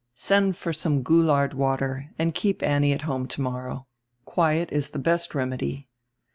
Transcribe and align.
"Send 0.15 0.57
for 0.57 0.71
sonre 0.73 1.03
Goulard 1.03 1.53
water 1.53 2.09
and 2.17 2.33
keep 2.33 2.63
Annie 2.63 2.91
at 2.91 3.03
home 3.03 3.27
tomorrow. 3.27 3.85
Quiet 4.25 4.71
is 4.71 4.89
the 4.89 4.97
best 4.97 5.35
remedy." 5.35 5.89